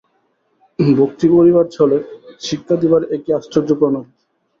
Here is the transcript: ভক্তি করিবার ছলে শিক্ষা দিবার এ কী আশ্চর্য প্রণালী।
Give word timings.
ভক্তি 0.95 1.27
করিবার 1.33 1.65
ছলে 1.71 1.97
শিক্ষা 2.39 2.75
দিবার 2.81 3.01
এ 3.09 3.17
কী 3.23 3.29
আশ্চর্য 3.33 3.69
প্রণালী। 3.79 4.09